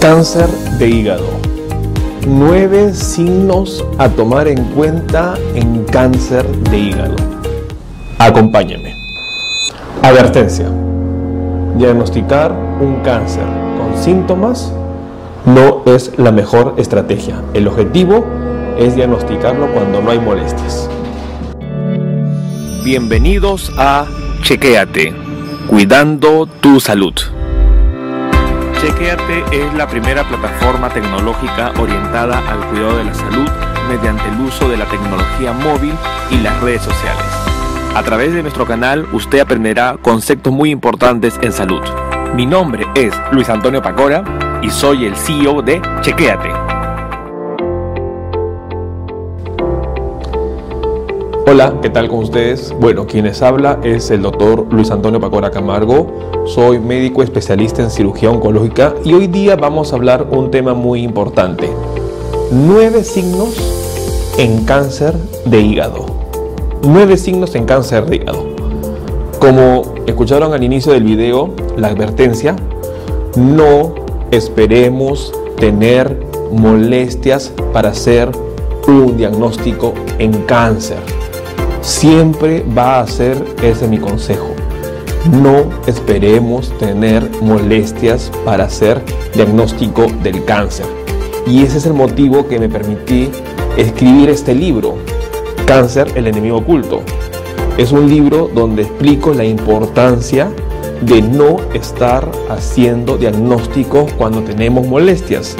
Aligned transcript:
Cáncer 0.00 0.48
de 0.78 0.88
hígado. 0.88 1.26
Nueve 2.26 2.94
signos 2.94 3.84
a 3.98 4.08
tomar 4.08 4.48
en 4.48 4.64
cuenta 4.72 5.34
en 5.54 5.84
cáncer 5.84 6.46
de 6.70 6.78
hígado. 6.78 7.16
Acompáñenme. 8.18 8.94
Advertencia. 10.02 10.70
Diagnosticar 11.76 12.50
un 12.80 13.02
cáncer 13.02 13.44
con 13.76 14.02
síntomas 14.02 14.72
no 15.44 15.82
es 15.84 16.18
la 16.18 16.32
mejor 16.32 16.76
estrategia. 16.78 17.42
El 17.52 17.68
objetivo 17.68 18.24
es 18.78 18.96
diagnosticarlo 18.96 19.70
cuando 19.74 20.00
no 20.00 20.12
hay 20.12 20.18
molestias. 20.18 20.88
Bienvenidos 22.82 23.70
a 23.76 24.06
Chequéate, 24.40 25.12
cuidando 25.68 26.46
tu 26.46 26.80
salud. 26.80 27.12
Chequeate 28.80 29.44
es 29.52 29.74
la 29.74 29.86
primera 29.86 30.26
plataforma 30.26 30.88
tecnológica 30.88 31.70
orientada 31.78 32.38
al 32.50 32.66
cuidado 32.68 32.96
de 32.96 33.04
la 33.04 33.12
salud 33.12 33.46
mediante 33.90 34.26
el 34.26 34.40
uso 34.40 34.70
de 34.70 34.78
la 34.78 34.86
tecnología 34.86 35.52
móvil 35.52 35.92
y 36.30 36.38
las 36.38 36.58
redes 36.62 36.80
sociales. 36.80 37.26
A 37.94 38.02
través 38.02 38.32
de 38.32 38.40
nuestro 38.40 38.64
canal 38.64 39.06
usted 39.12 39.40
aprenderá 39.40 39.98
conceptos 40.00 40.50
muy 40.50 40.70
importantes 40.70 41.38
en 41.42 41.52
salud. 41.52 41.82
Mi 42.34 42.46
nombre 42.46 42.86
es 42.94 43.12
Luis 43.32 43.50
Antonio 43.50 43.82
Pacora 43.82 44.24
y 44.62 44.70
soy 44.70 45.04
el 45.04 45.14
CEO 45.14 45.60
de 45.60 45.82
Chequeate. 46.00 46.59
Hola, 51.46 51.74
¿qué 51.82 51.90
tal 51.90 52.08
con 52.08 52.20
ustedes? 52.20 52.74
Bueno, 52.78 53.06
quienes 53.06 53.42
habla 53.42 53.80
es 53.82 54.10
el 54.10 54.22
doctor 54.22 54.66
Luis 54.70 54.90
Antonio 54.90 55.18
Pacora 55.20 55.50
Camargo 55.50 56.06
soy 56.46 56.78
médico 56.78 57.22
especialista 57.22 57.82
en 57.82 57.90
cirugía 57.90 58.30
oncológica 58.30 58.94
y 59.04 59.14
hoy 59.14 59.26
día 59.26 59.56
vamos 59.56 59.92
a 59.92 59.96
hablar 59.96 60.28
un 60.30 60.50
tema 60.50 60.74
muy 60.74 61.02
importante. 61.02 61.70
Nueve 62.50 63.04
signos 63.04 63.56
en 64.38 64.64
cáncer 64.64 65.14
de 65.44 65.60
hígado. 65.60 66.06
Nueve 66.82 67.16
signos 67.16 67.54
en 67.54 67.64
cáncer 67.64 68.06
de 68.06 68.16
hígado. 68.16 68.44
Como 69.38 69.82
escucharon 70.06 70.52
al 70.52 70.62
inicio 70.62 70.92
del 70.92 71.04
video, 71.04 71.54
la 71.76 71.88
advertencia, 71.88 72.56
no 73.36 73.94
esperemos 74.30 75.32
tener 75.58 76.26
molestias 76.52 77.52
para 77.72 77.90
hacer 77.90 78.30
un 78.86 79.16
diagnóstico 79.16 79.94
en 80.18 80.32
cáncer. 80.42 80.98
Siempre 81.82 82.64
va 82.76 83.00
a 83.00 83.06
ser 83.06 83.42
ese 83.62 83.88
mi 83.88 83.98
consejo 83.98 84.54
no 85.26 85.66
esperemos 85.86 86.70
tener 86.78 87.28
molestias 87.42 88.30
para 88.44 88.64
hacer 88.64 89.02
diagnóstico 89.34 90.06
del 90.22 90.44
cáncer. 90.44 90.86
Y 91.46 91.62
ese 91.62 91.78
es 91.78 91.86
el 91.86 91.92
motivo 91.92 92.48
que 92.48 92.58
me 92.58 92.68
permití 92.68 93.30
escribir 93.76 94.30
este 94.30 94.54
libro, 94.54 94.96
Cáncer, 95.66 96.10
el 96.14 96.26
enemigo 96.26 96.58
oculto. 96.58 97.02
Es 97.76 97.92
un 97.92 98.08
libro 98.08 98.50
donde 98.52 98.82
explico 98.82 99.32
la 99.32 99.44
importancia 99.44 100.50
de 101.02 101.22
no 101.22 101.58
estar 101.74 102.30
haciendo 102.48 103.16
diagnósticos 103.16 104.12
cuando 104.14 104.42
tenemos 104.42 104.86
molestias. 104.86 105.56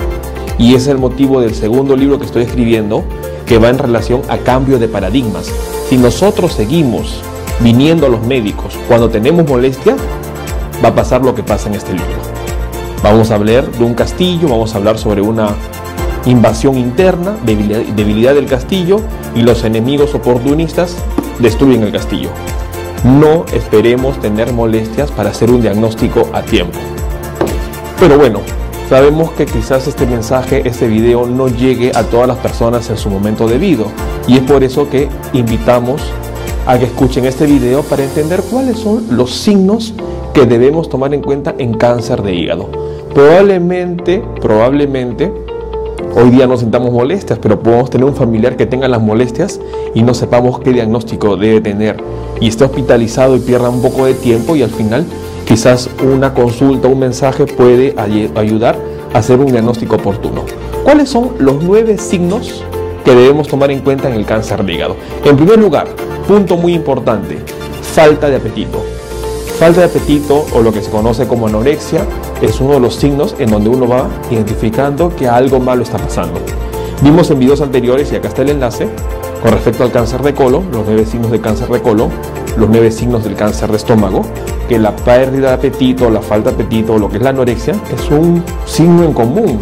Y 0.58 0.74
es 0.74 0.86
el 0.88 0.98
motivo 0.98 1.40
del 1.40 1.54
segundo 1.54 1.96
libro 1.96 2.18
que 2.18 2.26
estoy 2.26 2.42
escribiendo, 2.42 3.04
que 3.50 3.58
va 3.58 3.68
en 3.68 3.78
relación 3.78 4.22
a 4.28 4.38
cambio 4.38 4.78
de 4.78 4.86
paradigmas. 4.86 5.52
Si 5.88 5.96
nosotros 5.96 6.52
seguimos 6.52 7.20
viniendo 7.58 8.06
a 8.06 8.08
los 8.08 8.24
médicos 8.24 8.78
cuando 8.86 9.10
tenemos 9.10 9.44
molestia, 9.44 9.96
va 10.84 10.90
a 10.90 10.94
pasar 10.94 11.22
lo 11.22 11.34
que 11.34 11.42
pasa 11.42 11.68
en 11.68 11.74
este 11.74 11.90
libro. 11.90 12.06
Vamos 13.02 13.32
a 13.32 13.34
hablar 13.34 13.68
de 13.68 13.82
un 13.82 13.94
castillo, 13.94 14.46
vamos 14.46 14.72
a 14.72 14.78
hablar 14.78 14.98
sobre 14.98 15.20
una 15.20 15.48
invasión 16.26 16.78
interna, 16.78 17.34
debilidad, 17.44 17.80
debilidad 17.80 18.34
del 18.34 18.46
castillo 18.46 19.00
y 19.34 19.42
los 19.42 19.64
enemigos 19.64 20.14
oportunistas 20.14 20.94
destruyen 21.40 21.82
el 21.82 21.90
castillo. 21.90 22.28
No 23.02 23.46
esperemos 23.52 24.20
tener 24.20 24.52
molestias 24.52 25.10
para 25.10 25.30
hacer 25.30 25.50
un 25.50 25.60
diagnóstico 25.60 26.30
a 26.32 26.42
tiempo. 26.42 26.78
Pero 27.98 28.16
bueno, 28.16 28.42
sabemos 28.90 29.30
que 29.30 29.46
quizás 29.46 29.86
este 29.86 30.04
mensaje, 30.04 30.62
este 30.64 30.88
video 30.88 31.24
no 31.24 31.46
llegue 31.46 31.92
a 31.94 32.02
todas 32.02 32.26
las 32.26 32.38
personas 32.38 32.90
en 32.90 32.98
su 32.98 33.08
momento 33.08 33.46
debido 33.46 33.84
y 34.26 34.34
es 34.34 34.42
por 34.42 34.64
eso 34.64 34.90
que 34.90 35.08
invitamos 35.32 36.02
a 36.66 36.76
que 36.76 36.86
escuchen 36.86 37.24
este 37.24 37.46
video 37.46 37.84
para 37.84 38.02
entender 38.02 38.42
cuáles 38.50 38.80
son 38.80 39.16
los 39.16 39.30
signos 39.30 39.94
que 40.34 40.44
debemos 40.44 40.88
tomar 40.88 41.14
en 41.14 41.22
cuenta 41.22 41.54
en 41.56 41.74
cáncer 41.74 42.20
de 42.22 42.34
hígado. 42.34 42.68
Probablemente, 43.14 44.24
probablemente, 44.40 45.32
hoy 46.16 46.30
día 46.30 46.48
no 46.48 46.56
sintamos 46.56 46.92
molestias, 46.92 47.38
pero 47.38 47.60
podemos 47.60 47.90
tener 47.90 48.06
un 48.06 48.16
familiar 48.16 48.56
que 48.56 48.66
tenga 48.66 48.88
las 48.88 49.00
molestias 49.00 49.60
y 49.94 50.02
no 50.02 50.14
sepamos 50.14 50.58
qué 50.58 50.72
diagnóstico 50.72 51.36
debe 51.36 51.60
tener 51.60 52.02
y 52.40 52.48
esté 52.48 52.64
hospitalizado 52.64 53.36
y 53.36 53.38
pierda 53.38 53.68
un 53.68 53.82
poco 53.82 54.06
de 54.06 54.14
tiempo 54.14 54.56
y 54.56 54.64
al 54.64 54.70
final 54.70 55.06
quizás 55.50 55.90
una 56.00 56.32
consulta, 56.32 56.86
un 56.86 57.00
mensaje 57.00 57.44
puede 57.44 57.96
ayudar 57.98 58.78
a 59.12 59.18
hacer 59.18 59.40
un 59.40 59.46
diagnóstico 59.46 59.96
oportuno. 59.96 60.44
¿Cuáles 60.84 61.08
son 61.08 61.32
los 61.40 61.60
nueve 61.60 61.98
signos 61.98 62.62
que 63.04 63.16
debemos 63.16 63.48
tomar 63.48 63.72
en 63.72 63.80
cuenta 63.80 64.06
en 64.08 64.14
el 64.14 64.24
cáncer 64.24 64.64
de 64.64 64.74
hígado? 64.74 64.96
En 65.24 65.36
primer 65.36 65.58
lugar, 65.58 65.88
Punto 66.28 66.56
muy 66.56 66.74
importante, 66.74 67.38
falta 67.82 68.28
de 68.28 68.36
apetito. 68.36 68.80
Falta 69.58 69.80
de 69.80 69.86
apetito 69.86 70.46
o 70.54 70.62
lo 70.62 70.72
que 70.72 70.82
se 70.82 70.88
conoce 70.88 71.26
como 71.26 71.48
anorexia 71.48 72.06
es 72.40 72.60
uno 72.60 72.74
de 72.74 72.80
los 72.80 72.94
signos 72.94 73.34
en 73.40 73.50
donde 73.50 73.70
uno 73.70 73.88
va 73.88 74.08
identificando 74.30 75.16
que 75.16 75.26
algo 75.26 75.58
malo 75.58 75.82
está 75.82 75.98
pasando. 75.98 76.38
Vimos 77.02 77.28
en 77.32 77.40
videos 77.40 77.60
anteriores, 77.60 78.12
y 78.12 78.14
acá 78.14 78.28
está 78.28 78.42
el 78.42 78.50
enlace, 78.50 78.88
con 79.42 79.50
respecto 79.50 79.82
al 79.82 79.90
cáncer 79.90 80.22
de 80.22 80.32
colon, 80.32 80.70
los 80.70 80.86
nueve 80.86 81.04
signos 81.04 81.32
del 81.32 81.40
cáncer 81.40 81.68
de 81.68 81.82
colon, 81.82 82.10
los 82.56 82.68
nueve 82.68 82.92
signos 82.92 83.24
del 83.24 83.34
cáncer 83.34 83.72
de 83.72 83.78
estómago, 83.78 84.22
que 84.70 84.78
la 84.78 84.94
pérdida 84.94 85.48
de 85.48 85.54
apetito, 85.54 86.08
la 86.10 86.20
falta 86.20 86.50
de 86.50 86.54
apetito, 86.54 86.96
lo 86.96 87.08
que 87.08 87.16
es 87.16 87.22
la 87.24 87.30
anorexia, 87.30 87.74
es 87.92 88.08
un 88.08 88.40
signo 88.66 89.02
en 89.02 89.12
común. 89.12 89.58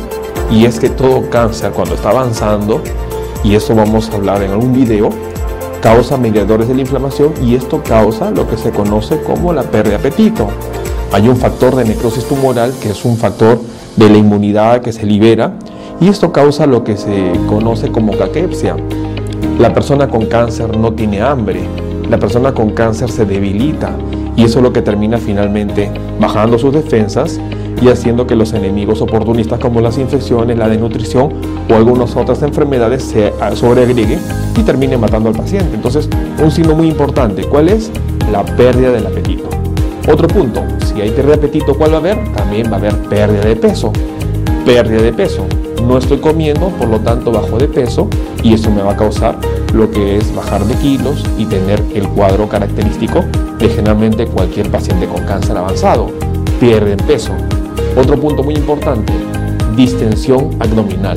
Y 0.50 0.66
es 0.66 0.78
que 0.78 0.90
todo 0.90 1.30
cáncer 1.30 1.72
cuando 1.72 1.94
está 1.94 2.10
avanzando, 2.10 2.82
y 3.42 3.54
eso 3.54 3.74
vamos 3.74 4.10
a 4.10 4.16
hablar 4.16 4.42
en 4.42 4.50
algún 4.50 4.74
video, 4.74 5.08
causa 5.80 6.18
mediadores 6.18 6.68
de 6.68 6.74
la 6.74 6.82
inflamación 6.82 7.32
y 7.42 7.54
esto 7.54 7.82
causa 7.82 8.30
lo 8.30 8.46
que 8.46 8.58
se 8.58 8.70
conoce 8.70 9.22
como 9.22 9.54
la 9.54 9.62
pérdida 9.62 9.92
de 9.92 10.08
apetito. 10.08 10.48
Hay 11.10 11.26
un 11.26 11.38
factor 11.38 11.74
de 11.74 11.86
necrosis 11.86 12.26
tumoral 12.28 12.74
que 12.78 12.90
es 12.90 13.02
un 13.06 13.16
factor 13.16 13.58
de 13.96 14.10
la 14.10 14.18
inmunidad 14.18 14.82
que 14.82 14.92
se 14.92 15.06
libera 15.06 15.54
y 16.02 16.08
esto 16.08 16.32
causa 16.32 16.66
lo 16.66 16.84
que 16.84 16.98
se 16.98 17.32
conoce 17.48 17.90
como 17.90 18.14
caquepsia. 18.14 18.76
La 19.58 19.72
persona 19.72 20.06
con 20.06 20.26
cáncer 20.26 20.76
no 20.76 20.92
tiene 20.92 21.22
hambre, 21.22 21.62
la 22.10 22.18
persona 22.18 22.52
con 22.52 22.72
cáncer 22.72 23.10
se 23.10 23.24
debilita 23.24 23.96
y 24.38 24.44
eso 24.44 24.60
es 24.60 24.62
lo 24.62 24.72
que 24.72 24.82
termina 24.82 25.18
finalmente 25.18 25.90
bajando 26.20 26.60
sus 26.60 26.72
defensas 26.72 27.40
y 27.82 27.88
haciendo 27.88 28.24
que 28.24 28.36
los 28.36 28.52
enemigos 28.52 29.02
oportunistas 29.02 29.58
como 29.58 29.80
las 29.80 29.98
infecciones, 29.98 30.56
la 30.56 30.68
desnutrición 30.68 31.32
o 31.68 31.74
algunas 31.74 32.14
otras 32.14 32.40
enfermedades 32.42 33.02
se 33.02 33.32
sobreagreguen 33.54 34.20
y 34.56 34.62
terminen 34.62 35.00
matando 35.00 35.28
al 35.30 35.34
paciente. 35.34 35.74
Entonces, 35.74 36.08
un 36.40 36.52
signo 36.52 36.76
muy 36.76 36.86
importante, 36.86 37.42
¿cuál 37.44 37.68
es? 37.68 37.90
La 38.30 38.44
pérdida 38.44 38.92
del 38.92 39.08
apetito. 39.08 39.48
Otro 40.08 40.28
punto, 40.28 40.62
si 40.86 41.00
hay 41.00 41.10
pérdida 41.10 41.32
de 41.32 41.38
apetito, 41.38 41.74
¿cuál 41.76 41.90
va 41.90 41.96
a 41.96 42.00
haber? 42.00 42.32
También 42.34 42.70
va 42.70 42.76
a 42.76 42.78
haber 42.78 42.96
pérdida 43.08 43.44
de 43.44 43.56
peso. 43.56 43.92
Pérdida 44.64 45.02
de 45.02 45.12
peso. 45.12 45.44
No 45.84 45.98
estoy 45.98 46.18
comiendo, 46.18 46.68
por 46.68 46.86
lo 46.86 47.00
tanto 47.00 47.32
bajo 47.32 47.58
de 47.58 47.66
peso 47.66 48.08
y 48.44 48.54
eso 48.54 48.70
me 48.70 48.82
va 48.82 48.92
a 48.92 48.96
causar 48.96 49.36
lo 49.74 49.90
que 49.90 50.18
es 50.18 50.32
bajar 50.32 50.64
de 50.64 50.74
kilos 50.74 51.24
y 51.38 51.44
tener 51.44 51.82
el 51.92 52.08
cuadro 52.08 52.48
característico 52.48 53.24
de 53.58 53.68
generalmente 53.68 54.26
cualquier 54.26 54.70
paciente 54.70 55.06
con 55.06 55.24
cáncer 55.24 55.56
avanzado. 55.56 56.10
Pierden 56.60 56.98
peso. 56.98 57.32
Otro 57.96 58.18
punto 58.20 58.42
muy 58.42 58.54
importante, 58.54 59.12
distensión 59.76 60.50
abdominal. 60.60 61.16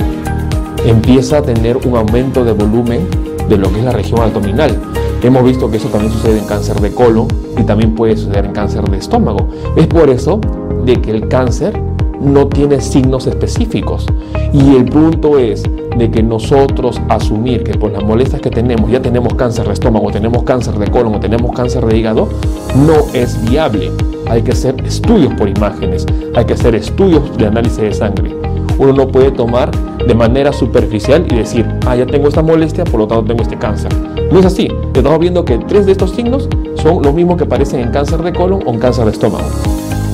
Empieza 0.85 1.39
a 1.39 1.41
tener 1.41 1.77
un 1.77 1.95
aumento 1.95 2.43
de 2.43 2.53
volumen 2.53 3.07
de 3.47 3.57
lo 3.57 3.71
que 3.71 3.79
es 3.79 3.85
la 3.85 3.91
región 3.91 4.21
abdominal. 4.21 4.77
Hemos 5.23 5.43
visto 5.43 5.69
que 5.69 5.77
eso 5.77 5.89
también 5.89 6.11
sucede 6.11 6.39
en 6.39 6.45
cáncer 6.45 6.79
de 6.79 6.91
colon 6.91 7.27
y 7.57 7.63
también 7.63 7.93
puede 7.93 8.17
suceder 8.17 8.45
en 8.45 8.53
cáncer 8.53 8.83
de 8.89 8.97
estómago. 8.97 9.47
Es 9.75 9.85
por 9.87 10.09
eso 10.09 10.39
de 10.83 10.99
que 10.99 11.11
el 11.11 11.27
cáncer 11.27 11.79
no 12.21 12.47
tiene 12.47 12.81
signos 12.81 13.27
específicos. 13.27 14.05
Y 14.53 14.75
el 14.75 14.85
punto 14.85 15.37
es 15.37 15.63
de 15.97 16.09
que 16.09 16.23
nosotros 16.23 17.01
asumir 17.09 17.63
que 17.63 17.73
por 17.73 17.91
las 17.91 18.03
molestias 18.03 18.41
que 18.41 18.49
tenemos 18.49 18.89
ya 18.89 19.01
tenemos 19.01 19.33
cáncer 19.33 19.67
de 19.67 19.73
estómago, 19.73 20.11
tenemos 20.11 20.43
cáncer 20.43 20.75
de 20.75 20.87
colon 20.89 21.15
o 21.15 21.19
tenemos 21.19 21.51
cáncer 21.55 21.85
de 21.85 21.97
hígado, 21.97 22.27
no 22.75 23.13
es 23.13 23.43
viable 23.49 23.91
hay 24.31 24.41
que 24.41 24.51
hacer 24.51 24.75
estudios 24.85 25.33
por 25.33 25.49
imágenes, 25.49 26.05
hay 26.35 26.45
que 26.45 26.53
hacer 26.53 26.73
estudios 26.73 27.37
de 27.37 27.47
análisis 27.47 27.79
de 27.79 27.93
sangre. 27.93 28.33
Uno 28.77 28.93
no 28.93 29.07
puede 29.09 29.29
tomar 29.31 29.69
de 29.97 30.15
manera 30.15 30.53
superficial 30.53 31.25
y 31.29 31.35
decir, 31.35 31.67
ah, 31.85 31.97
ya 31.97 32.05
tengo 32.05 32.29
esta 32.29 32.41
molestia, 32.41 32.85
por 32.85 33.01
lo 33.01 33.07
tanto 33.07 33.25
tengo 33.25 33.43
este 33.43 33.57
cáncer. 33.57 33.91
No 34.31 34.39
es 34.39 34.45
así. 34.45 34.69
Estamos 34.93 35.19
viendo 35.19 35.43
que 35.43 35.57
tres 35.57 35.85
de 35.85 35.91
estos 35.91 36.11
signos 36.11 36.47
son 36.75 37.03
los 37.03 37.13
mismos 37.13 37.37
que 37.37 37.43
aparecen 37.43 37.81
en 37.81 37.91
cáncer 37.91 38.21
de 38.21 38.31
colon 38.31 38.61
o 38.65 38.71
en 38.71 38.79
cáncer 38.79 39.03
de 39.03 39.11
estómago. 39.11 39.43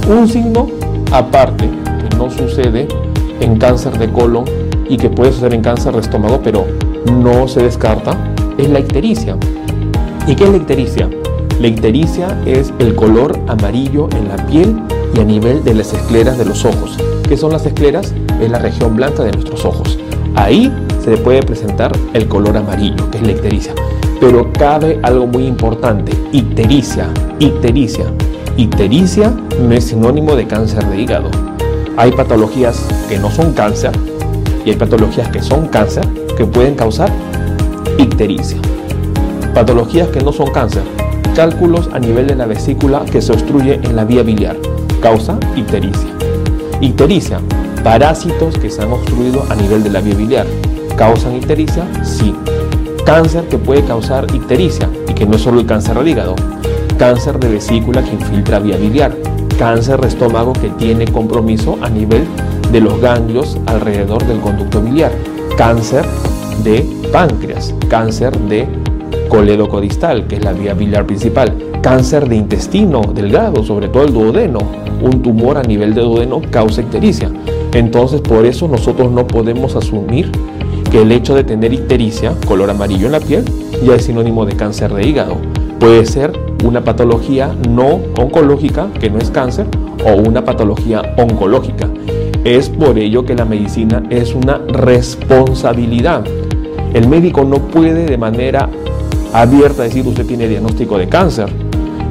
Un 0.10 0.28
signo 0.28 0.68
aparte 1.12 1.70
no 2.18 2.30
sucede 2.32 2.88
en 3.40 3.58
cáncer 3.58 3.98
de 3.98 4.12
colon 4.12 4.46
y 4.90 4.98
que 4.98 5.10
puede 5.10 5.32
suceder 5.32 5.54
en 5.54 5.62
cáncer 5.62 5.94
de 5.94 6.02
estómago, 6.02 6.42
pero 6.44 6.66
no 7.12 7.48
se 7.48 7.64
descarta, 7.64 8.18
es 8.58 8.70
la 8.70 8.80
ictericia. 8.80 9.38
¿Y 10.28 10.36
qué 10.36 10.46
es 10.46 10.50
la 10.50 10.58
ictericia? 10.58 11.10
La 11.60 11.68
ictericia 11.68 12.40
es 12.46 12.74
el 12.80 12.96
color 12.96 13.40
amarillo 13.48 14.10
en 14.12 14.28
la 14.28 14.36
piel 14.48 14.76
y 15.16 15.20
a 15.20 15.24
nivel 15.24 15.64
de 15.64 15.74
las 15.74 15.94
escleras 15.94 16.38
de 16.38 16.46
los 16.46 16.66
ojos. 16.66 16.98
¿Qué 17.28 17.38
son 17.38 17.52
las 17.52 17.66
escleras? 17.66 18.14
Es 18.42 18.50
la 18.50 18.60
región 18.60 18.96
blanca 18.96 19.24
de 19.24 19.32
nuestros 19.32 19.66
ojos. 19.66 19.98
Ahí 20.36 20.72
se 21.04 21.18
puede 21.18 21.42
presentar 21.44 21.92
el 22.14 22.28
color 22.28 22.58
amarillo, 22.58 23.10
que 23.10 23.18
es 23.18 23.24
la 23.26 23.32
ictericia. 23.32 23.74
Pero 24.20 24.52
cabe 24.54 25.00
algo 25.04 25.28
muy 25.28 25.46
importante, 25.46 26.12
ictericia, 26.32 27.08
ictericia. 27.40 28.06
Ictericia 28.58 29.34
no 29.62 29.74
es 29.74 29.86
sinónimo 29.86 30.36
de 30.36 30.48
cáncer 30.48 30.86
de 30.86 31.02
hígado. 31.02 31.30
Hay 32.00 32.12
patologías 32.12 32.86
que 33.10 33.18
no 33.18 33.32
son 33.32 33.54
cáncer 33.54 33.90
y 34.64 34.70
hay 34.70 34.76
patologías 34.76 35.30
que 35.30 35.42
son 35.42 35.68
cáncer 35.68 36.08
que 36.38 36.46
pueden 36.46 36.76
causar 36.76 37.12
ictericia. 37.98 38.60
Patologías 39.56 40.08
que 40.10 40.22
no 40.22 40.32
son 40.32 40.52
cáncer, 40.52 40.84
cálculos 41.36 41.90
a 41.94 41.98
nivel 41.98 42.28
de 42.28 42.36
la 42.36 42.46
vesícula 42.46 43.04
que 43.12 43.20
se 43.20 43.34
obstruye 43.34 43.80
en 43.82 43.96
la 43.96 44.06
vía 44.06 44.22
biliar, 44.22 44.56
causa 45.02 45.40
ictericia. 45.56 46.08
Ictericia, 46.82 47.40
parásitos 47.84 48.60
que 48.60 48.70
se 48.70 48.84
han 48.84 48.92
obstruido 48.92 49.44
a 49.50 49.56
nivel 49.56 49.84
de 49.84 49.90
la 49.90 50.00
vía 50.00 50.14
biliar, 50.14 50.46
¿causan 50.98 51.36
ictericia? 51.36 51.84
Sí. 52.04 52.36
Cáncer 53.08 53.48
que 53.48 53.58
puede 53.58 53.84
causar 53.84 54.28
ictericia 54.36 54.88
y 55.10 55.14
que 55.14 55.26
no 55.26 55.36
es 55.36 55.42
solo 55.42 55.62
el 55.62 55.66
cáncer 55.66 55.98
del 55.98 56.10
hígado, 56.10 56.36
cáncer 57.00 57.40
de 57.40 57.50
vesícula 57.50 58.04
que 58.04 58.12
infiltra 58.12 58.60
vía 58.60 58.78
biliar, 58.78 59.18
cáncer 59.58 60.00
de 60.00 60.08
estómago 60.08 60.54
que 60.54 60.70
tiene 60.70 61.06
compromiso 61.06 61.78
a 61.82 61.90
nivel 61.90 62.26
de 62.72 62.82
los 62.82 63.00
ganglios 63.02 63.58
alrededor 63.66 64.26
del 64.26 64.40
conducto 64.40 64.82
biliar, 64.82 65.12
cáncer 65.58 66.06
de 66.64 66.86
páncreas, 67.12 67.74
cáncer 67.90 68.38
de 68.38 68.68
coledocodistal, 69.30 70.28
que 70.28 70.36
es 70.36 70.44
la 70.44 70.54
vía 70.54 70.74
biliar 70.74 71.06
principal, 71.06 71.54
cáncer 71.82 72.28
de 72.30 72.36
intestino 72.36 73.02
delgado, 73.02 73.64
sobre 73.64 73.88
todo 73.88 74.04
el 74.04 74.14
duodeno, 74.14 74.60
un 75.02 75.22
tumor 75.22 75.58
a 75.58 75.64
nivel 75.64 75.94
de 75.94 76.02
duodeno 76.02 76.42
causa 76.50 76.82
ictericia. 76.82 77.32
Entonces, 77.74 78.22
por 78.22 78.46
eso 78.46 78.68
nosotros 78.68 79.12
no 79.12 79.28
podemos 79.28 79.76
asumir 79.76 80.32
que 80.92 81.02
el 81.02 81.12
hecho 81.12 81.36
de 81.36 81.44
tener 81.44 81.74
ictericia, 81.74 82.34
color 82.48 82.70
amarillo 82.70 83.08
en 83.08 83.12
la 83.12 83.20
piel, 83.20 83.44
ya 83.86 83.96
es 83.96 84.06
sinónimo 84.06 84.46
de 84.46 84.56
cáncer 84.56 84.94
de 84.94 85.08
hígado. 85.08 85.36
Puede 85.80 86.06
ser 86.06 86.47
una 86.64 86.84
patología 86.84 87.56
no 87.70 88.02
oncológica, 88.18 88.88
que 89.00 89.10
no 89.10 89.20
es 89.20 89.30
cáncer, 89.32 89.68
o 90.06 90.14
una 90.16 90.44
patología 90.44 91.14
oncológica. 91.18 91.88
Es 92.44 92.70
por 92.70 92.98
ello 92.98 93.26
que 93.26 93.36
la 93.36 93.46
medicina 93.46 94.04
es 94.10 94.34
una 94.34 94.60
responsabilidad. 94.68 96.24
El 96.94 97.08
médico 97.08 97.44
no 97.44 97.58
puede 97.58 98.06
de 98.06 98.18
manera 98.18 98.70
abierta 99.34 99.84
decir 99.84 100.08
usted 100.08 100.26
tiene 100.26 100.48
diagnóstico 100.48 100.98
de 100.98 101.08
cáncer 101.10 101.50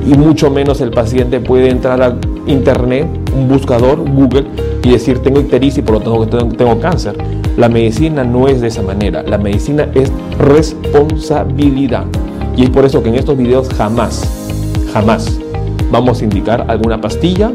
y 0.06 0.14
mucho 0.14 0.50
menos 0.50 0.80
el 0.80 0.90
paciente 0.90 1.40
puede 1.40 1.70
entrar 1.70 2.00
a 2.02 2.16
internet, 2.46 3.08
un 3.34 3.48
buscador, 3.48 3.98
Google 3.98 4.44
y 4.84 4.90
decir 4.90 5.18
tengo 5.18 5.40
ictericia 5.40 5.80
y 5.80 5.82
por 5.82 5.96
lo 5.96 6.00
tanto 6.26 6.48
tengo 6.48 6.78
cáncer. 6.78 7.16
La 7.56 7.68
medicina 7.68 8.22
no 8.22 8.46
es 8.48 8.60
de 8.60 8.68
esa 8.68 8.82
manera, 8.82 9.22
la 9.22 9.38
medicina 9.38 9.88
es 9.94 10.12
responsabilidad. 10.38 12.04
Y 12.56 12.64
es 12.64 12.70
por 12.70 12.84
eso 12.84 13.02
que 13.02 13.10
en 13.10 13.16
estos 13.16 13.36
videos 13.36 13.68
jamás, 13.76 14.26
jamás 14.92 15.38
vamos 15.90 16.20
a 16.20 16.24
indicar 16.24 16.64
alguna 16.68 17.00
pastilla, 17.00 17.52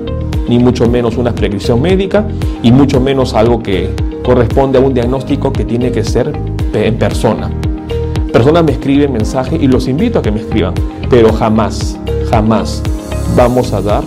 ni 0.47 0.59
mucho 0.59 0.87
menos 0.87 1.17
una 1.17 1.33
prescripción 1.33 1.81
médica, 1.81 2.25
y 2.61 2.71
mucho 2.71 3.01
menos 3.01 3.33
algo 3.33 3.63
que 3.63 3.89
corresponde 4.23 4.77
a 4.77 4.81
un 4.81 4.93
diagnóstico 4.93 5.51
que 5.51 5.65
tiene 5.65 5.91
que 5.91 6.03
ser 6.03 6.31
en 6.73 6.97
persona. 6.97 7.49
Personas 8.31 8.63
me 8.63 8.71
escriben 8.73 9.11
mensajes 9.11 9.61
y 9.61 9.67
los 9.67 9.87
invito 9.87 10.19
a 10.19 10.21
que 10.21 10.31
me 10.31 10.39
escriban, 10.39 10.73
pero 11.09 11.33
jamás, 11.33 11.99
jamás 12.29 12.81
vamos 13.35 13.73
a 13.73 13.81
dar 13.81 14.03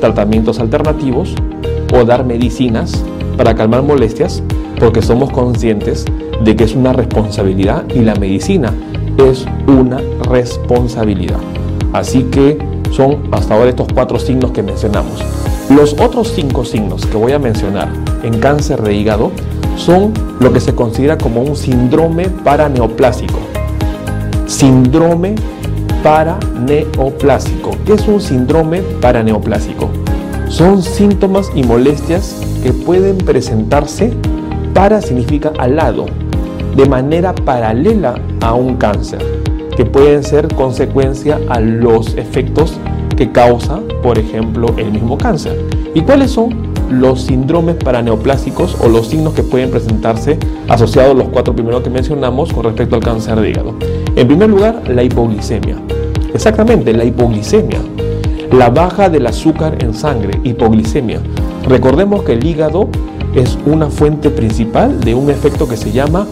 tratamientos 0.00 0.58
alternativos 0.58 1.34
o 1.94 2.04
dar 2.04 2.24
medicinas 2.24 3.04
para 3.36 3.54
calmar 3.54 3.82
molestias 3.82 4.42
porque 4.78 5.02
somos 5.02 5.30
conscientes 5.30 6.06
de 6.42 6.56
que 6.56 6.64
es 6.64 6.74
una 6.74 6.92
responsabilidad 6.92 7.84
y 7.94 8.00
la 8.00 8.14
medicina 8.14 8.72
es 9.28 9.44
una 9.66 10.00
responsabilidad. 10.30 11.40
Así 11.92 12.24
que 12.24 12.58
son 12.90 13.18
hasta 13.32 13.54
ahora 13.54 13.70
estos 13.70 13.88
cuatro 13.92 14.18
signos 14.18 14.52
que 14.52 14.62
mencionamos. 14.62 15.22
Los 15.68 15.92
otros 15.94 16.32
cinco 16.34 16.64
signos 16.64 17.06
que 17.06 17.16
voy 17.16 17.32
a 17.32 17.38
mencionar 17.38 17.88
en 18.22 18.38
cáncer 18.40 18.82
de 18.82 18.94
hígado 18.94 19.30
son 19.76 20.12
lo 20.40 20.52
que 20.52 20.60
se 20.60 20.74
considera 20.74 21.16
como 21.18 21.42
un 21.42 21.56
síndrome 21.56 22.28
paraneoplásico. 22.28 23.38
Síndrome 24.46 25.34
paraneoplásico. 26.02 27.70
¿Qué 27.86 27.94
es 27.94 28.08
un 28.08 28.20
síndrome 28.20 28.80
paraneoplásico? 29.00 29.88
Son 30.48 30.82
síntomas 30.82 31.50
y 31.54 31.62
molestias 31.62 32.40
que 32.62 32.72
pueden 32.72 33.18
presentarse 33.18 34.12
para 34.74 35.00
significa 35.00 35.52
al 35.58 35.76
lado, 35.76 36.06
de 36.76 36.86
manera 36.88 37.34
paralela 37.34 38.14
a 38.40 38.54
un 38.54 38.76
cáncer, 38.76 39.20
que 39.76 39.84
pueden 39.84 40.22
ser 40.22 40.48
consecuencia 40.54 41.38
a 41.48 41.60
los 41.60 42.16
efectos 42.16 42.74
que 43.16 43.30
causa, 43.32 43.80
por 44.02 44.18
ejemplo, 44.18 44.68
el 44.76 44.92
mismo 44.92 45.18
cáncer. 45.18 45.58
¿Y 45.94 46.02
cuáles 46.02 46.30
son 46.30 46.70
los 46.90 47.22
síndromes 47.22 47.76
paraneoplásicos 47.76 48.76
o 48.80 48.88
los 48.88 49.08
signos 49.08 49.34
que 49.34 49.42
pueden 49.42 49.70
presentarse 49.70 50.38
asociados 50.68 51.12
a 51.12 51.18
los 51.18 51.28
cuatro 51.28 51.54
primeros 51.54 51.82
que 51.82 51.90
mencionamos 51.90 52.52
con 52.52 52.64
respecto 52.64 52.96
al 52.96 53.02
cáncer 53.02 53.40
de 53.40 53.50
hígado? 53.50 53.74
En 54.16 54.26
primer 54.26 54.48
lugar, 54.48 54.82
la 54.88 55.02
hipoglicemia. 55.02 55.76
Exactamente, 56.32 56.92
la 56.92 57.04
hipoglicemia. 57.04 57.80
La 58.52 58.70
baja 58.70 59.08
del 59.08 59.26
azúcar 59.26 59.76
en 59.82 59.94
sangre, 59.94 60.40
hipoglicemia. 60.42 61.20
Recordemos 61.68 62.24
que 62.24 62.32
el 62.32 62.44
hígado 62.44 62.88
es 63.34 63.58
una 63.66 63.90
fuente 63.90 64.30
principal 64.30 65.00
de 65.00 65.14
un 65.14 65.30
efecto 65.30 65.68
que 65.68 65.76
se 65.76 65.92
llama 65.92 66.26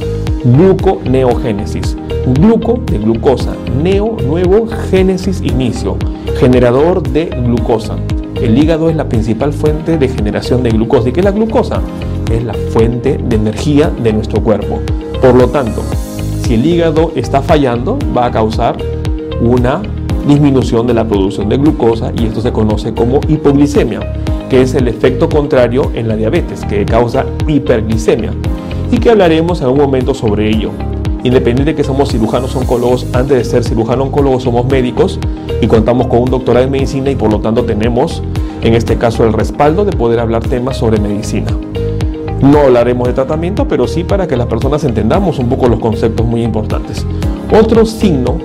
gluconeogénesis. 0.44 1.96
Gluco 2.34 2.80
de 2.86 2.98
glucosa, 2.98 3.54
neo 3.82 4.16
nuevo, 4.26 4.66
génesis 4.90 5.40
inicio, 5.40 5.96
generador 6.38 7.02
de 7.02 7.26
glucosa. 7.26 7.96
El 8.40 8.56
hígado 8.56 8.90
es 8.90 8.96
la 8.96 9.08
principal 9.08 9.52
fuente 9.52 9.98
de 9.98 10.08
generación 10.08 10.62
de 10.62 10.70
glucosa. 10.70 11.08
¿Y 11.08 11.12
qué 11.12 11.20
es 11.20 11.24
la 11.24 11.32
glucosa? 11.32 11.80
Es 12.30 12.44
la 12.44 12.54
fuente 12.54 13.18
de 13.18 13.36
energía 13.36 13.90
de 13.90 14.12
nuestro 14.12 14.42
cuerpo. 14.42 14.80
Por 15.20 15.34
lo 15.34 15.48
tanto, 15.48 15.82
si 16.42 16.54
el 16.54 16.64
hígado 16.64 17.12
está 17.16 17.42
fallando, 17.42 17.98
va 18.16 18.26
a 18.26 18.30
causar 18.30 18.76
una 19.40 19.82
disminución 20.26 20.86
de 20.86 20.94
la 20.94 21.04
producción 21.04 21.48
de 21.48 21.56
glucosa 21.56 22.12
y 22.16 22.26
esto 22.26 22.40
se 22.40 22.52
conoce 22.52 22.92
como 22.92 23.20
hipoglicemia, 23.26 24.00
que 24.50 24.62
es 24.62 24.74
el 24.74 24.86
efecto 24.88 25.28
contrario 25.28 25.90
en 25.94 26.06
la 26.06 26.16
diabetes, 26.16 26.64
que 26.66 26.84
causa 26.84 27.24
hiperglicemia 27.46 28.32
y 28.90 28.98
que 28.98 29.10
hablaremos 29.10 29.60
en 29.60 29.68
un 29.68 29.78
momento 29.78 30.14
sobre 30.14 30.48
ello. 30.48 30.70
Independiente 31.24 31.72
de 31.72 31.76
que 31.76 31.84
somos 31.84 32.10
cirujanos 32.10 32.54
oncólogos, 32.54 33.06
antes 33.12 33.38
de 33.38 33.44
ser 33.44 33.64
cirujano 33.64 34.04
oncólogo 34.04 34.38
somos 34.40 34.66
médicos 34.66 35.18
y 35.60 35.66
contamos 35.66 36.06
con 36.06 36.20
un 36.20 36.30
doctorado 36.30 36.64
en 36.64 36.70
medicina 36.70 37.10
y 37.10 37.16
por 37.16 37.30
lo 37.30 37.40
tanto 37.40 37.64
tenemos, 37.64 38.22
en 38.62 38.74
este 38.74 38.96
caso, 38.96 39.24
el 39.24 39.32
respaldo 39.32 39.84
de 39.84 39.96
poder 39.96 40.20
hablar 40.20 40.44
temas 40.44 40.76
sobre 40.76 41.00
medicina. 41.00 41.48
No 42.40 42.60
hablaremos 42.60 43.08
de 43.08 43.14
tratamiento, 43.14 43.66
pero 43.66 43.88
sí 43.88 44.04
para 44.04 44.28
que 44.28 44.36
las 44.36 44.46
personas 44.46 44.84
entendamos 44.84 45.40
un 45.40 45.48
poco 45.48 45.68
los 45.68 45.80
conceptos 45.80 46.24
muy 46.24 46.42
importantes. 46.42 47.04
Otro 47.52 47.84
signo, 47.84 48.38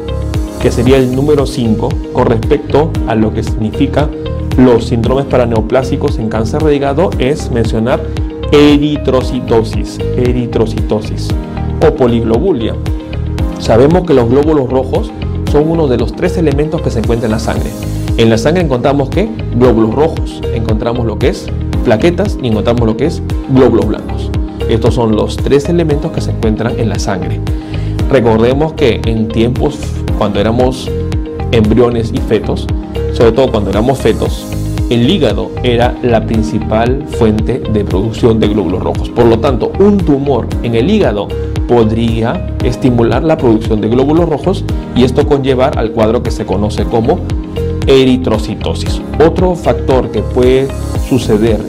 que 0.59 0.71
sería 0.71 0.97
el 0.97 1.15
número 1.15 1.45
5, 1.45 1.89
con 2.11 2.25
respecto 2.25 2.89
a 3.05 3.13
lo 3.13 3.33
que 3.33 3.43
significa 3.43 4.09
los 4.57 4.85
síndromes 4.85 5.25
paraneoplásicos 5.25 6.17
en 6.17 6.29
cáncer 6.29 6.63
de 6.63 6.75
hígado, 6.75 7.11
es 7.19 7.51
mencionar 7.51 8.01
eritrocitosis, 8.53 9.97
eritrocitosis 10.15 11.29
o 11.85 11.95
poliglobulia. 11.95 12.75
Sabemos 13.57 14.05
que 14.05 14.13
los 14.13 14.29
glóbulos 14.29 14.69
rojos 14.69 15.11
son 15.51 15.69
uno 15.69 15.87
de 15.87 15.97
los 15.97 16.15
tres 16.15 16.37
elementos 16.37 16.81
que 16.81 16.91
se 16.91 16.99
encuentran 16.99 17.31
en 17.31 17.37
la 17.37 17.39
sangre. 17.39 17.71
En 18.17 18.29
la 18.29 18.37
sangre 18.37 18.61
encontramos 18.61 19.09
que 19.09 19.27
glóbulos 19.55 19.95
rojos, 19.95 20.41
encontramos 20.53 21.07
lo 21.07 21.17
que 21.17 21.29
es 21.29 21.47
plaquetas 21.83 22.37
y 22.43 22.47
encontramos 22.47 22.85
lo 22.85 22.95
que 22.95 23.07
es 23.07 23.23
glóbulos 23.49 23.87
blancos. 23.87 24.29
Estos 24.69 24.93
son 24.93 25.15
los 25.15 25.35
tres 25.35 25.67
elementos 25.67 26.11
que 26.11 26.21
se 26.21 26.29
encuentran 26.29 26.79
en 26.79 26.89
la 26.89 26.99
sangre. 26.99 27.41
Recordemos 28.11 28.73
que 28.73 29.01
en 29.05 29.29
tiempos 29.29 29.79
cuando 30.19 30.39
éramos 30.39 30.91
embriones 31.51 32.11
y 32.13 32.17
fetos, 32.19 32.67
sobre 33.13 33.31
todo 33.31 33.49
cuando 33.49 33.71
éramos 33.71 33.97
fetos, 33.97 34.45
el 34.89 35.09
hígado 35.09 35.51
era 35.63 35.95
la 36.03 36.25
principal 36.25 37.03
fuente 37.17 37.61
de 37.71 37.83
producción 37.83 38.39
de 38.39 38.47
glóbulos 38.47 38.83
rojos. 38.83 39.09
Por 39.09 39.25
lo 39.25 39.39
tanto, 39.39 39.71
un 39.79 39.97
tumor 39.97 40.47
en 40.61 40.75
el 40.75 40.89
hígado 40.89 41.27
podría 41.67 42.55
estimular 42.63 43.23
la 43.23 43.37
producción 43.37 43.81
de 43.81 43.89
glóbulos 43.89 44.29
rojos 44.29 44.63
y 44.95 45.03
esto 45.03 45.25
conllevar 45.27 45.77
al 45.77 45.91
cuadro 45.91 46.21
que 46.21 46.31
se 46.31 46.45
conoce 46.45 46.83
como 46.83 47.19
eritrocitosis. 47.87 49.01
Otro 49.25 49.55
factor 49.55 50.09
que 50.11 50.21
puede 50.21 50.67
suceder 51.07 51.59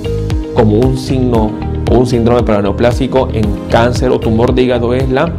como 0.54 0.78
un 0.78 0.96
signo 0.96 1.50
o 1.90 1.98
un 1.98 2.06
síndrome 2.06 2.42
paraneoplásico 2.42 3.28
en 3.32 3.44
cáncer 3.70 4.10
o 4.10 4.18
tumor 4.18 4.54
de 4.54 4.62
hígado 4.62 4.94
es 4.94 5.08
la 5.08 5.32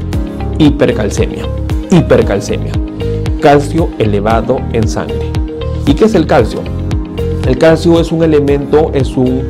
hipercalcemia. 0.58 1.44
Hipercalcemia. 1.92 2.72
Calcio 3.42 3.90
elevado 4.00 4.60
en 4.74 4.88
sangre. 4.88 5.32
¿Y 5.86 5.94
qué 5.94 6.06
es 6.06 6.16
el 6.16 6.26
calcio? 6.26 6.62
El 7.46 7.60
calcio 7.60 8.00
es 8.00 8.12
un 8.12 8.24
elemento, 8.24 8.90
es 8.94 9.16
un, 9.16 9.48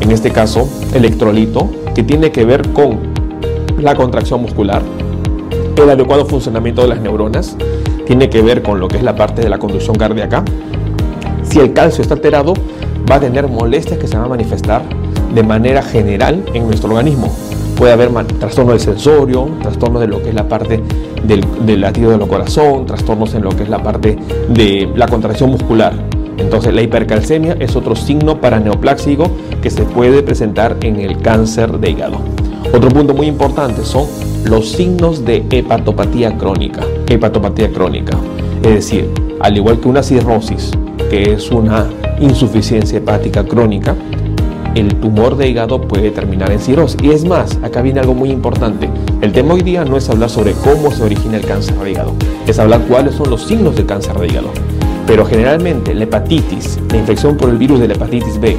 en 0.00 0.10
este 0.10 0.30
caso, 0.30 0.66
electrolito 0.94 1.70
que 1.94 2.02
tiene 2.02 2.32
que 2.32 2.46
ver 2.46 2.70
con 2.70 3.00
la 3.78 3.94
contracción 3.94 4.40
muscular, 4.40 4.80
el 5.76 5.90
adecuado 5.90 6.24
funcionamiento 6.24 6.80
de 6.80 6.88
las 6.88 7.00
neuronas, 7.00 7.56
tiene 8.06 8.30
que 8.30 8.40
ver 8.40 8.62
con 8.62 8.80
lo 8.80 8.88
que 8.88 8.96
es 8.96 9.02
la 9.02 9.14
parte 9.14 9.42
de 9.42 9.50
la 9.50 9.58
conducción 9.58 9.94
cardíaca. 9.94 10.42
Si 11.42 11.58
el 11.58 11.74
calcio 11.74 12.00
está 12.00 12.14
alterado, 12.14 12.54
va 13.10 13.16
a 13.16 13.20
tener 13.20 13.46
molestias 13.46 13.98
que 13.98 14.08
se 14.08 14.16
van 14.16 14.24
a 14.24 14.28
manifestar 14.28 14.82
de 15.34 15.42
manera 15.42 15.82
general 15.82 16.42
en 16.54 16.66
nuestro 16.66 16.90
organismo. 16.90 17.30
Puede 17.76 17.92
haber 17.92 18.10
trastorno 18.38 18.70
del 18.70 18.80
sensorio, 18.80 19.50
trastornos 19.60 20.00
de 20.00 20.06
lo 20.06 20.22
que 20.22 20.30
es 20.30 20.34
la 20.34 20.48
parte 20.48 20.80
del, 21.24 21.80
latido 21.80 22.16
del 22.16 22.26
corazón, 22.26 22.86
trastornos 22.86 23.34
en 23.34 23.42
lo 23.42 23.50
que 23.50 23.64
es 23.64 23.68
la 23.68 23.82
parte 23.82 24.16
de 24.48 24.90
la 24.96 25.08
contracción 25.08 25.50
muscular. 25.50 26.13
Entonces 26.54 26.72
la 26.72 26.82
hipercalcemia 26.82 27.56
es 27.58 27.74
otro 27.74 27.96
signo 27.96 28.40
paraneopláxico 28.40 29.28
que 29.60 29.70
se 29.70 29.82
puede 29.82 30.22
presentar 30.22 30.76
en 30.82 31.00
el 31.00 31.20
cáncer 31.20 31.80
de 31.80 31.90
hígado. 31.90 32.18
Otro 32.72 32.90
punto 32.90 33.12
muy 33.12 33.26
importante 33.26 33.84
son 33.84 34.06
los 34.44 34.70
signos 34.70 35.24
de 35.24 35.44
hepatopatía 35.50 36.38
crónica. 36.38 36.82
Hepatopatía 37.08 37.72
crónica. 37.72 38.16
Es 38.62 38.72
decir, 38.72 39.10
al 39.40 39.56
igual 39.56 39.80
que 39.80 39.88
una 39.88 40.04
cirrosis, 40.04 40.70
que 41.10 41.32
es 41.32 41.50
una 41.50 41.88
insuficiencia 42.20 42.98
hepática 42.98 43.42
crónica, 43.42 43.96
el 44.76 44.94
tumor 45.00 45.36
de 45.36 45.48
hígado 45.48 45.80
puede 45.80 46.12
terminar 46.12 46.52
en 46.52 46.60
cirrosis. 46.60 47.02
Y 47.02 47.10
es 47.10 47.24
más, 47.24 47.58
acá 47.64 47.82
viene 47.82 47.98
algo 47.98 48.14
muy 48.14 48.30
importante. 48.30 48.88
El 49.22 49.32
tema 49.32 49.54
hoy 49.54 49.62
día 49.62 49.84
no 49.84 49.96
es 49.96 50.08
hablar 50.08 50.30
sobre 50.30 50.52
cómo 50.52 50.92
se 50.92 51.02
origina 51.02 51.36
el 51.36 51.44
cáncer 51.44 51.76
de 51.78 51.90
hígado, 51.90 52.12
es 52.46 52.60
hablar 52.60 52.82
cuáles 52.86 53.16
son 53.16 53.28
los 53.28 53.42
signos 53.42 53.74
del 53.74 53.86
cáncer 53.86 54.16
de 54.20 54.28
hígado. 54.28 54.52
Pero 55.06 55.24
generalmente 55.26 55.94
la 55.94 56.04
hepatitis, 56.04 56.78
la 56.90 56.98
infección 56.98 57.36
por 57.36 57.50
el 57.50 57.58
virus 57.58 57.80
de 57.80 57.88
la 57.88 57.94
hepatitis 57.94 58.40
B, 58.40 58.56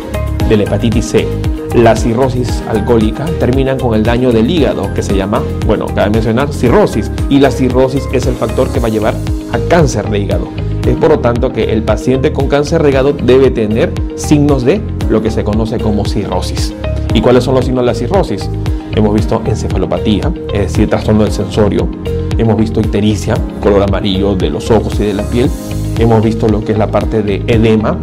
de 0.47 0.57
la 0.57 0.63
hepatitis 0.63 1.05
C, 1.05 1.27
la 1.75 1.95
cirrosis 1.95 2.63
alcohólica 2.69 3.25
terminan 3.37 3.77
con 3.77 3.95
el 3.95 4.03
daño 4.03 4.31
del 4.31 4.49
hígado, 4.49 4.93
que 4.93 5.03
se 5.03 5.15
llama, 5.15 5.41
bueno, 5.65 5.87
cabe 5.87 6.09
mencionar, 6.09 6.53
cirrosis. 6.53 7.11
Y 7.29 7.39
la 7.39 7.51
cirrosis 7.51 8.07
es 8.13 8.27
el 8.27 8.35
factor 8.35 8.69
que 8.69 8.79
va 8.79 8.87
a 8.87 8.91
llevar 8.91 9.13
a 9.51 9.59
cáncer 9.67 10.09
de 10.09 10.19
hígado. 10.19 10.47
Es 10.87 10.95
por 10.95 11.09
lo 11.09 11.19
tanto 11.19 11.51
que 11.51 11.73
el 11.73 11.83
paciente 11.83 12.31
con 12.31 12.47
cáncer 12.47 12.81
de 12.81 12.91
hígado 12.91 13.11
debe 13.11 13.51
tener 13.51 13.91
signos 14.15 14.63
de 14.63 14.81
lo 15.09 15.21
que 15.21 15.31
se 15.31 15.43
conoce 15.43 15.77
como 15.77 16.05
cirrosis. 16.05 16.73
¿Y 17.13 17.19
cuáles 17.21 17.43
son 17.43 17.55
los 17.55 17.65
signos 17.65 17.83
de 17.83 17.87
la 17.87 17.95
cirrosis? 17.95 18.49
Hemos 18.95 19.13
visto 19.13 19.41
encefalopatía, 19.45 20.31
es 20.53 20.71
decir, 20.71 20.89
trastorno 20.89 21.23
del 21.23 21.33
sensorio. 21.33 21.89
Hemos 22.37 22.55
visto 22.55 22.79
ictericia, 22.79 23.35
color 23.61 23.83
amarillo 23.83 24.35
de 24.35 24.49
los 24.49 24.71
ojos 24.71 24.97
y 24.99 25.03
de 25.03 25.13
la 25.13 25.23
piel. 25.23 25.49
Hemos 25.97 26.21
visto 26.23 26.49
lo 26.49 26.63
que 26.63 26.73
es 26.73 26.77
la 26.77 26.87
parte 26.87 27.23
de 27.23 27.43
edema, 27.47 27.97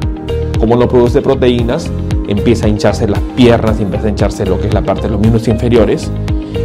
como 0.58 0.76
no 0.76 0.88
produce 0.88 1.20
proteínas, 1.20 1.90
empieza 2.26 2.66
a 2.66 2.68
hincharse 2.70 3.06
las 3.06 3.20
piernas, 3.36 3.80
empieza 3.80 4.06
a 4.06 4.10
hincharse 4.10 4.46
lo 4.46 4.58
que 4.58 4.68
es 4.68 4.74
la 4.74 4.82
parte 4.82 5.02
de 5.02 5.10
los 5.10 5.20
miembros 5.20 5.46
inferiores 5.46 6.10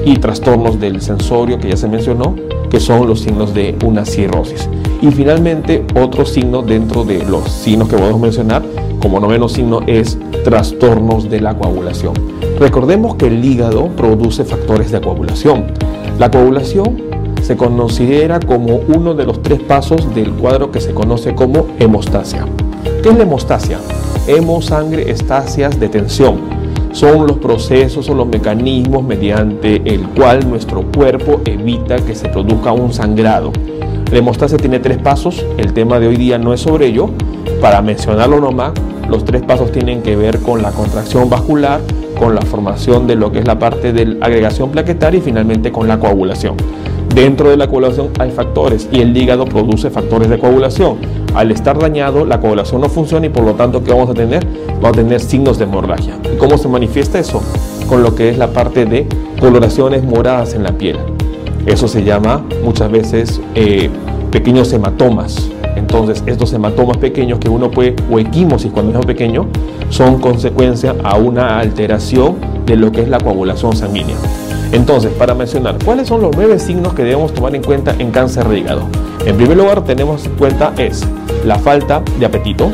y 0.05 0.15
trastornos 0.17 0.79
del 0.79 1.01
sensorio 1.01 1.59
que 1.59 1.69
ya 1.69 1.77
se 1.77 1.89
mencionó, 1.89 2.35
que 2.69 2.79
son 2.79 3.07
los 3.07 3.21
signos 3.21 3.53
de 3.53 3.75
una 3.83 4.05
cirrosis. 4.05 4.69
Y 5.01 5.11
finalmente, 5.11 5.85
otro 5.99 6.25
signo 6.25 6.61
dentro 6.61 7.03
de 7.03 7.23
los 7.25 7.51
signos 7.51 7.89
que 7.89 7.97
podemos 7.97 8.21
mencionar, 8.21 8.63
como 9.01 9.19
noveno 9.19 9.49
signo, 9.49 9.81
es 9.85 10.17
trastornos 10.45 11.29
de 11.29 11.41
la 11.41 11.57
coagulación. 11.57 12.13
Recordemos 12.57 13.15
que 13.15 13.27
el 13.27 13.43
hígado 13.43 13.89
produce 13.89 14.45
factores 14.45 14.91
de 14.91 15.01
coagulación. 15.01 15.65
La 16.19 16.31
coagulación 16.31 17.01
se 17.47 17.55
considera 17.55 18.41
como 18.41 18.81
uno 18.93 19.13
de 19.13 19.25
los 19.25 19.41
tres 19.41 19.61
pasos 19.61 20.13
del 20.13 20.33
cuadro 20.33 20.69
que 20.69 20.81
se 20.81 20.93
conoce 20.93 21.33
como 21.33 21.65
hemostasia. 21.79 22.45
¿Qué 23.01 23.07
es 23.07 23.15
la 23.15 23.23
hemostasia? 23.23 23.79
Hemosangre, 24.27 25.09
estasias 25.09 25.79
de 25.79 25.87
tensión. 25.87 26.41
Son 26.91 27.25
los 27.25 27.37
procesos 27.37 28.09
o 28.09 28.15
los 28.15 28.27
mecanismos 28.27 29.01
mediante 29.01 29.77
el 29.85 30.09
cual 30.09 30.49
nuestro 30.49 30.81
cuerpo 30.91 31.39
evita 31.45 31.95
que 31.95 32.15
se 32.15 32.27
produzca 32.27 32.73
un 32.73 32.91
sangrado. 32.91 33.53
La 34.11 34.17
hemostasia 34.17 34.57
tiene 34.57 34.79
tres 34.79 34.97
pasos, 34.97 35.45
el 35.57 35.71
tema 35.71 36.01
de 36.01 36.07
hoy 36.09 36.17
día 36.17 36.37
no 36.37 36.53
es 36.53 36.59
sobre 36.59 36.87
ello. 36.87 37.11
Para 37.61 37.81
mencionarlo 37.81 38.41
nomás, 38.41 38.73
los 39.07 39.23
tres 39.23 39.41
pasos 39.41 39.71
tienen 39.71 40.01
que 40.01 40.17
ver 40.17 40.39
con 40.39 40.61
la 40.61 40.71
contracción 40.71 41.29
vascular, 41.29 41.79
con 42.19 42.35
la 42.35 42.41
formación 42.41 43.07
de 43.07 43.15
lo 43.15 43.31
que 43.31 43.39
es 43.39 43.47
la 43.47 43.57
parte 43.57 43.93
de 43.93 44.05
la 44.05 44.25
agregación 44.25 44.69
plaquetaria 44.69 45.19
y 45.19 45.21
finalmente 45.21 45.71
con 45.71 45.87
la 45.87 45.97
coagulación. 45.97 46.57
Dentro 47.13 47.49
de 47.49 47.57
la 47.57 47.67
coagulación 47.67 48.09
hay 48.19 48.31
factores 48.31 48.87
y 48.91 49.01
el 49.01 49.15
hígado 49.15 49.45
produce 49.45 49.89
factores 49.89 50.29
de 50.29 50.37
coagulación. 50.37 50.97
Al 51.33 51.51
estar 51.51 51.77
dañado, 51.79 52.25
la 52.25 52.39
coagulación 52.39 52.81
no 52.81 52.89
funciona 52.89 53.25
y 53.25 53.29
por 53.29 53.43
lo 53.43 53.53
tanto, 53.53 53.83
¿qué 53.83 53.91
vamos 53.91 54.09
a 54.09 54.13
tener? 54.13 54.45
Vamos 54.81 54.89
a 54.89 55.01
tener 55.01 55.19
signos 55.19 55.57
de 55.57 55.65
hemorragia. 55.65 56.17
¿Y 56.33 56.37
cómo 56.37 56.57
se 56.57 56.67
manifiesta 56.67 57.19
eso? 57.19 57.41
Con 57.87 58.03
lo 58.03 58.15
que 58.15 58.29
es 58.29 58.37
la 58.37 58.47
parte 58.47 58.85
de 58.85 59.07
coloraciones 59.39 60.03
moradas 60.03 60.53
en 60.53 60.63
la 60.63 60.71
piel. 60.77 60.97
Eso 61.65 61.87
se 61.87 62.03
llama 62.03 62.43
muchas 62.63 62.91
veces 62.91 63.41
eh, 63.55 63.89
pequeños 64.31 64.71
hematomas. 64.73 65.49
Entonces, 65.75 66.23
estos 66.25 66.53
hematomas 66.53 66.97
pequeños 66.97 67.39
que 67.39 67.49
uno 67.49 67.69
puede, 67.69 67.95
o 68.11 68.19
equimosis 68.19 68.71
cuando 68.71 68.99
es 68.99 69.05
pequeño, 69.05 69.47
son 69.89 70.19
consecuencia 70.19 70.95
a 71.03 71.17
una 71.17 71.59
alteración 71.59 72.37
de 72.65 72.75
lo 72.75 72.91
que 72.91 73.01
es 73.01 73.09
la 73.09 73.19
coagulación 73.19 73.75
sanguínea. 73.75 74.15
Entonces, 74.71 75.11
para 75.13 75.33
mencionar, 75.33 75.77
¿cuáles 75.83 76.07
son 76.07 76.21
los 76.21 76.35
nueve 76.35 76.59
signos 76.59 76.93
que 76.93 77.03
debemos 77.03 77.33
tomar 77.33 77.55
en 77.55 77.63
cuenta 77.63 77.95
en 77.97 78.11
cáncer 78.11 78.47
de 78.47 78.59
hígado? 78.59 78.87
En 79.25 79.37
primer 79.37 79.57
lugar, 79.57 79.83
tenemos 79.83 80.25
en 80.25 80.33
cuenta 80.33 80.73
es 80.77 81.05
la 81.45 81.57
falta 81.57 82.03
de 82.19 82.25
apetito, 82.25 82.71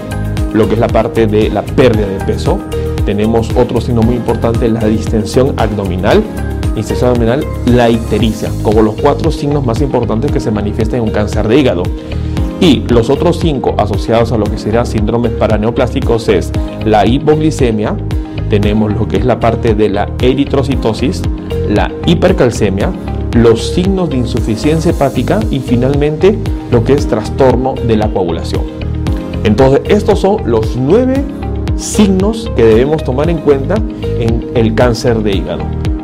lo 0.54 0.68
que 0.68 0.74
es 0.74 0.80
la 0.80 0.88
parte 0.88 1.28
de 1.28 1.50
la 1.50 1.62
pérdida 1.62 2.08
de 2.08 2.24
peso. 2.26 2.60
Tenemos 3.06 3.50
otro 3.56 3.82
signo 3.82 4.02
muy 4.02 4.16
importante, 4.16 4.70
la 4.70 4.86
distensión 4.86 5.54
abdominal, 5.58 6.24
incisión 6.76 7.10
abdominal, 7.10 7.46
la 7.66 7.90
ictericia, 7.90 8.50
como 8.64 8.82
los 8.82 8.96
cuatro 8.96 9.32
signos 9.32 9.66
más 9.66 9.82
importantes 9.82 10.32
que 10.32 10.40
se 10.40 10.52
manifiestan 10.52 11.00
en 11.00 11.06
un 11.06 11.12
cáncer 11.12 11.48
de 11.48 11.60
hígado. 11.60 11.84
Y 12.60 12.84
los 12.88 13.10
otros 13.10 13.40
cinco 13.40 13.76
asociados 13.78 14.32
a 14.32 14.38
lo 14.38 14.46
que 14.46 14.58
serían 14.58 14.86
síndromes 14.86 15.32
paraneoplásticos 15.34 16.30
es 16.30 16.52
la 16.86 17.06
hipoglicemia, 17.06 17.98
tenemos 18.54 18.94
lo 18.94 19.08
que 19.08 19.18
es 19.18 19.26
la 19.26 19.40
parte 19.40 19.74
de 19.74 19.90
la 19.90 20.08
eritrocitosis, 20.22 21.24
la 21.70 21.92
hipercalcemia, 22.06 22.94
los 23.36 23.70
signos 23.70 24.12
de 24.12 24.18
insuficiencia 24.18 24.92
hepática 24.92 25.40
y 25.50 25.58
finalmente 25.58 26.38
lo 26.70 26.84
que 26.84 26.94
es 26.94 27.08
trastorno 27.08 27.74
de 27.74 27.98
la 27.98 28.10
coagulación. 28.10 28.62
Entonces, 29.44 29.82
estos 29.86 30.20
son 30.20 30.44
los 30.46 30.76
nueve 30.76 31.16
signos 31.78 32.52
que 32.56 32.64
debemos 32.64 33.04
tomar 33.04 33.32
en 33.32 33.40
cuenta 33.40 33.74
en 34.20 34.52
el 34.54 34.76
cáncer 34.76 35.24
de 35.24 35.32
hígado 35.32 35.64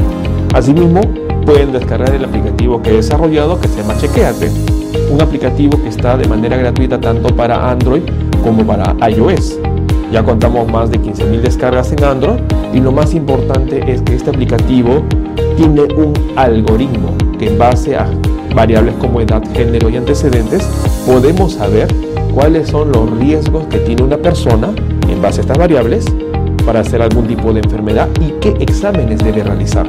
Asimismo, 0.54 1.02
pueden 1.46 1.74
descargar 1.74 2.14
el 2.14 2.24
aplicativo 2.24 2.82
que 2.82 2.92
he 2.92 2.94
desarrollado 2.94 3.60
que 3.60 3.68
se 3.68 3.82
llama 3.82 3.98
Chequeate 3.98 4.50
un 5.12 5.22
aplicativo 5.22 5.82
que 5.82 5.90
está 5.90 6.18
de 6.18 6.28
manera 6.28 6.58
gratuita 6.58 7.00
tanto 7.00 7.36
para 7.36 7.70
Android 7.70 8.04
como 8.44 8.66
para 8.66 8.96
iOS. 9.10 9.60
Ya 10.12 10.24
contamos 10.24 10.70
más 10.72 10.90
de 10.90 11.00
15.000 11.00 11.42
descargas 11.42 11.92
en 11.92 12.04
Android 12.04 12.40
y 12.74 12.80
lo 12.80 12.92
más 12.92 13.14
importante 13.14 13.92
es 13.92 14.02
que 14.02 14.16
este 14.16 14.30
aplicativo 14.30 15.04
tiene 15.58 15.82
un 15.82 16.14
algoritmo 16.36 17.16
que 17.38 17.48
en 17.48 17.58
base 17.58 17.96
a 17.96 18.08
variables 18.56 18.96
como 18.96 19.22
edad, 19.22 19.42
género 19.54 19.90
y 19.90 19.98
antecedentes 19.98 20.68
podemos 21.06 21.54
saber 21.54 21.88
cuáles 22.34 22.70
son 22.70 22.92
los 22.92 23.10
riesgos 23.20 23.66
que 23.68 23.80
tiene 23.80 24.04
una 24.04 24.18
persona 24.18 24.74
en 25.10 25.22
base 25.22 25.40
a 25.40 25.42
estas 25.42 25.58
variables 25.58 26.06
para 26.66 26.82
hacer 26.82 27.02
algún 27.02 27.28
tipo 27.28 27.54
de 27.54 27.62
enfermedad 27.62 28.08
y 28.20 28.32
qué 28.40 28.56
exámenes 28.60 29.20
debe 29.20 29.44
realizar. 29.44 29.88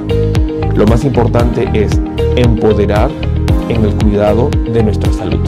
Lo 0.74 0.86
más 0.86 1.04
importante 1.04 1.68
es 1.74 1.92
empoderar 2.36 3.10
en 3.68 3.84
el 3.84 3.94
cuidado 3.94 4.48
de 4.72 4.82
nuestra 4.82 5.12
salud. 5.12 5.40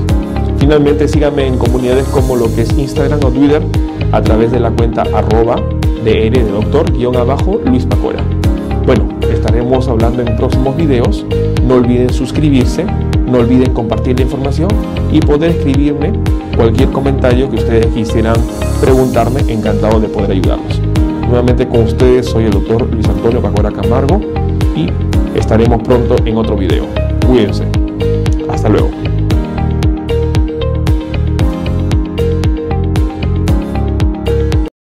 Finalmente 0.59 1.09
síganme 1.09 1.47
en 1.47 1.59
comunidades 1.59 2.07
como 2.09 2.37
lo 2.37 2.55
que 2.55 2.63
es 2.63 2.73
Instagram 2.79 3.21
o 3.25 3.31
Twitter 3.31 3.63
a 4.13 4.23
través 4.23 4.53
de 4.53 4.61
la 4.61 4.71
cuenta 4.71 5.03
arroba 5.03 5.57
de 6.05 6.31
de 6.31 6.45
doctor 6.45 6.93
guion 6.93 7.17
abajo 7.17 7.61
Luis 7.65 7.87
Pacora. 7.87 8.23
Bueno, 8.87 9.09
estaremos 9.33 9.89
hablando 9.89 10.23
en 10.23 10.37
próximos 10.37 10.77
videos. 10.77 11.25
No 11.67 11.77
olviden 11.77 12.13
suscribirse, 12.13 12.85
no 13.35 13.41
olviden 13.41 13.73
compartir 13.73 14.17
la 14.17 14.23
información 14.23 14.69
y 15.11 15.21
poder 15.21 15.51
escribirme 15.51 16.13
cualquier 16.57 16.91
comentario 16.91 17.51
que 17.51 17.57
ustedes 17.57 17.87
quisieran 17.89 18.37
preguntarme, 18.81 19.41
encantado 19.49 19.99
de 19.99 20.09
poder 20.09 20.31
ayudarlos. 20.31 20.81
Nuevamente 21.27 21.67
con 21.67 21.81
ustedes 21.81 22.27
soy 22.27 22.45
el 22.45 22.53
doctor 22.53 22.89
Luis 22.93 23.09
Antonio 23.09 23.43
Pacora 23.43 23.73
Camargo 23.73 24.21
y 24.77 24.89
estaremos 25.37 25.83
pronto 25.83 26.15
en 26.25 26.37
otro 26.37 26.57
video. 26.57 26.87
Cuídense. 27.27 27.65
Hasta 28.49 28.69
luego. 28.69 29.04